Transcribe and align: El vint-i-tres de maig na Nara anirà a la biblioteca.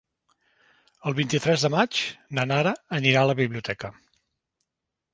El 1.11 1.15
vint-i-tres 1.19 1.67
de 1.67 1.71
maig 1.75 2.01
na 2.39 2.49
Nara 2.55 2.75
anirà 3.01 3.23
a 3.25 3.31
la 3.33 3.39
biblioteca. 3.45 3.97